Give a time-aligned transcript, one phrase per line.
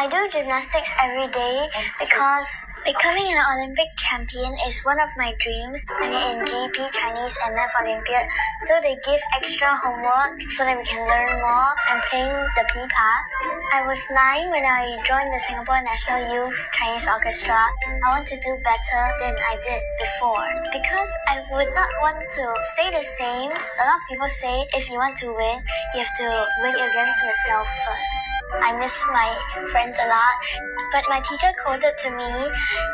[0.00, 1.68] I do gymnastics every day
[2.00, 2.48] because
[2.88, 5.84] becoming an Olympic champion is one of my dreams.
[6.00, 8.24] I'm in GEP, Chinese, and Math Olympiad,
[8.64, 11.72] so they give extra homework so that we can learn more.
[11.92, 13.10] I'm playing the pipa.
[13.76, 17.60] I was nine when I joined the Singapore National Youth Chinese Orchestra.
[17.60, 22.44] I want to do better than I did before because I would not want to
[22.72, 23.52] stay the same.
[23.52, 25.60] A lot of people say if you want to win,
[25.92, 26.28] you have to
[26.64, 28.39] win against yourself first.
[28.58, 29.30] I miss my
[29.70, 30.42] friends a lot.
[30.92, 32.30] But my teacher quoted to me,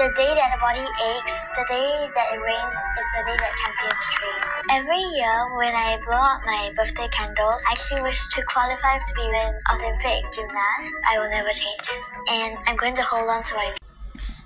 [0.00, 3.52] the day that the body aches, the day that it rains is the day that
[3.60, 4.40] champions train.
[4.80, 9.12] Every year when I blow out my birthday candles, I actually wish to qualify to
[9.14, 10.90] be an Olympic gymnast.
[11.12, 12.02] I will never change it.
[12.32, 13.76] And I'm going to hold on to my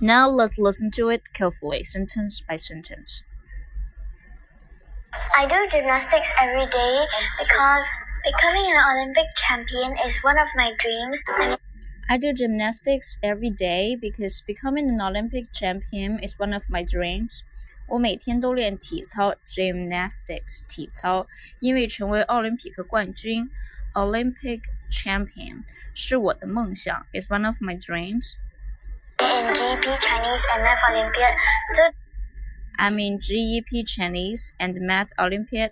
[0.00, 3.22] Now let's listen to it carefully, sentence by sentence.
[5.36, 6.94] I do gymnastics every day
[7.38, 7.86] because
[8.23, 11.23] becoming an Olympic champion is one of my dreams.
[11.27, 11.57] I mean,
[12.09, 17.43] I do gymnastics every day because becoming an Olympic champion is one of my dreams.
[17.87, 21.27] 我每天都练体操 （gymnastics） 体操，
[21.59, 23.49] 因为成为奥林匹克冠军
[23.93, 28.35] （Olympic champion） 是我的梦想，is one of my dreams.
[29.19, 31.35] in GP, Chinese, and Math Olympiad.
[31.73, 31.83] So
[32.77, 35.71] I'm in GEP Chinese and Math Olympiad.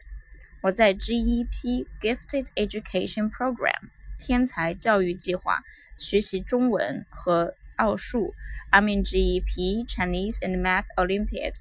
[0.62, 5.64] 我在 GEP Gifted Education Program 天才教育计划
[5.98, 8.34] 学习中文和奥数。
[8.72, 11.54] I'm in GEP Chinese and Math Olympiad.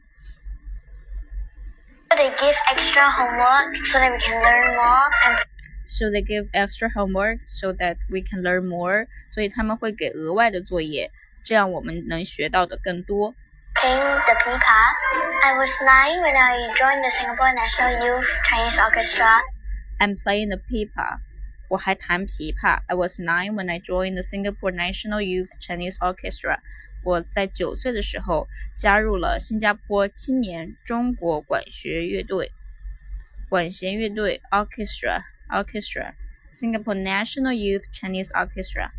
[2.17, 5.11] they give extra homework so that we can learn more.
[5.27, 5.39] And
[5.85, 9.07] So they give extra homework so that we can learn more.
[9.29, 11.11] 所以他们会给额外的作业，
[11.45, 13.35] 这样我们能学到的更多。
[13.79, 14.81] playing the pipa.
[15.45, 19.31] I was nine when I joined the Singapore National Youth Chinese Orchestra.
[20.01, 21.21] I'm playing the pipa.
[21.69, 22.83] 我还弹琵琶。
[22.87, 26.59] I was nine when I joined the Singapore National Youth Chinese Orchestra.
[27.03, 28.47] 我在九岁的时候
[28.77, 32.53] 加入了新加坡青年中国管弦乐队。
[33.49, 36.15] 管弦乐队 orchestra orchestra
[36.53, 38.91] Singapore National Youth Chinese Orchestra.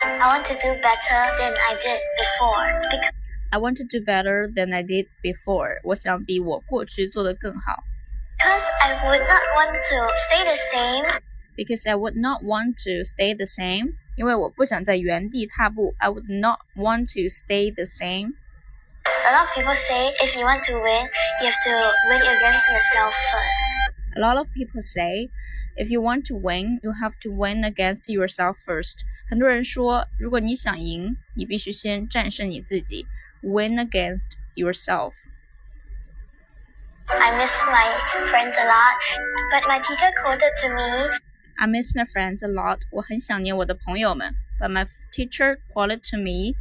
[0.00, 3.17] I want to do better than I did before because
[3.50, 5.80] I want to do better than I did before.
[5.84, 7.84] 我想比我过去做得更好。
[8.38, 11.20] I would not want to stay the same.
[11.56, 13.94] Because I would not want to stay the same.
[14.16, 15.94] 因为我不想在原地踏步。
[15.98, 18.34] I would not want to stay the same.
[19.06, 21.08] A lot of people say if you want to win,
[21.40, 23.74] you have to win against yourself first.
[24.16, 25.28] A lot of people say,
[25.76, 29.00] if you want to win, you have to win against yourself first.
[29.28, 33.06] 很多人说，如果你想赢，你必须先战胜你自己。
[33.42, 35.14] Win against yourself.
[37.08, 39.02] I miss my friends a lot,
[39.50, 41.18] but my teacher quoted to me,
[41.58, 42.80] I miss my friends a lot.
[42.90, 44.34] 我很想念我的朋友们。
[44.58, 46.56] But my teacher quoted to me.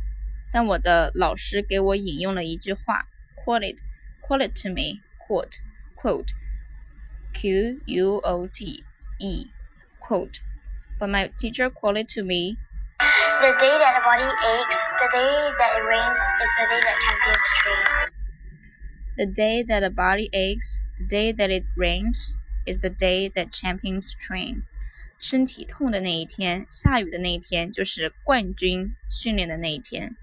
[0.52, 3.08] 但我的老师给我引用了一句话，
[3.44, 3.78] quoted
[4.22, 5.58] quoted to me quote
[5.96, 6.34] quote
[7.34, 8.84] Q U O T
[9.20, 9.48] E
[10.00, 10.42] quote.
[11.00, 12.58] But my teacher quoted to me.
[13.42, 16.98] the day that the body aches, the day that it rains is the day that
[17.00, 18.12] champions train.
[19.18, 23.52] The day that a body aches, the day that it rains, is the day that
[23.52, 24.64] champions train.
[25.20, 30.16] 身体痛的那一天，下雨的那一天，就是冠军训练的那一天。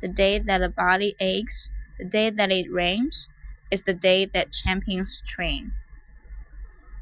[0.00, 1.68] The day that a body aches,
[1.98, 3.26] the day that it rains,
[3.70, 5.72] is the day that champions train.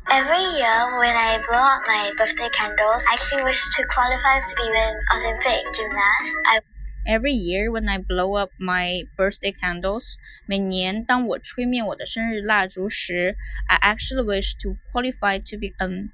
[0.08, 4.54] Every year when I blow out my birthday candles, I actually wish to qualify to
[4.56, 6.32] be an Olympic gymnast.
[6.46, 6.60] I
[7.08, 10.16] Every year when I blow up my birthday candles，
[10.46, 13.36] 每年当我吹灭我的生日蜡烛时，
[13.68, 16.10] I actually wish to qualify to be an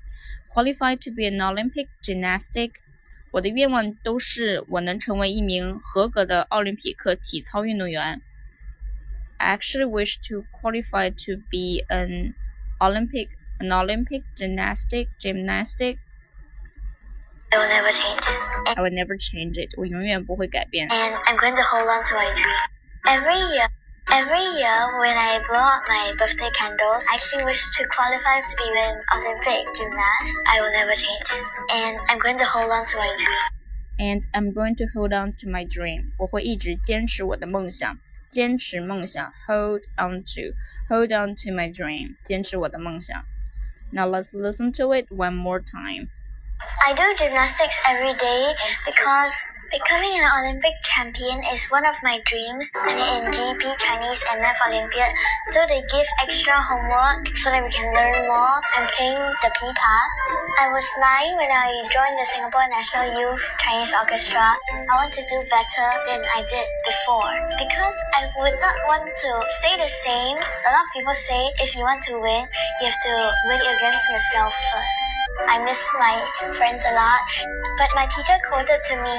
[0.53, 2.73] qualify to be an Olympic gymnastic。
[3.31, 8.21] 我的愿望都是我能成为一名合格的奥林匹克体操运动员。
[9.39, 12.35] I actually wish to qualify to be an
[12.79, 13.29] Olympic
[13.61, 15.99] an Olympic gymnastic gymnastic.
[17.53, 18.79] I will never change it.
[18.79, 19.71] I will never change it.
[19.77, 20.89] 我永远不会改变。
[20.89, 22.59] And I'm going to hold on to my dream.
[23.05, 23.69] Every year,
[24.09, 28.55] every year when I blow out my birthday candles, I actually wish to qualify to
[28.57, 30.33] be an Olympic gymnast.
[30.49, 31.45] I will never change it.
[31.77, 33.45] And I'm going to hold on to my dream.
[33.99, 36.13] and I'm going to hold on to my dream.
[36.19, 37.99] 我会一直坚持我的梦想，
[38.29, 40.55] 坚持梦想，hold on to,
[40.89, 43.25] hold on to my dream，坚持我的梦想。
[43.92, 46.12] Now let's listen to it one more time.
[46.86, 48.54] I do gymnastics every day
[48.86, 52.72] because Becoming an Olympic champion is one of my dreams.
[52.72, 55.12] I'm in GEP, Chinese, and Math Olympiad,
[55.52, 58.56] so they give extra homework so that we can learn more.
[58.80, 59.96] I'm playing the pipa.
[60.64, 64.56] I was nine when I joined the Singapore National Youth Chinese Orchestra.
[64.56, 69.32] I want to do better than I did before because I would not want to
[69.60, 70.40] stay the same.
[70.40, 72.48] A lot of people say if you want to win,
[72.80, 73.16] you have to
[73.52, 75.27] win against yourself first.
[75.48, 76.16] I miss my
[76.58, 77.28] friends a lot,
[77.78, 79.18] but my teacher quoted to me,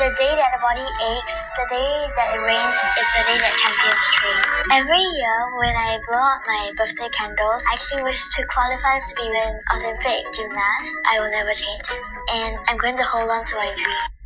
[0.00, 3.54] the day that the body aches, the day that it rains is the day that
[3.56, 4.38] champions train.
[4.82, 9.14] Every year when I blow out my birthday candles, I actually wish to qualify to
[9.14, 10.90] be an Olympic gymnast.
[11.06, 11.88] I will never change.
[12.34, 14.23] And I'm going to hold on to my dream.